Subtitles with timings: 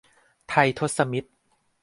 [0.49, 1.29] ไททศมิตร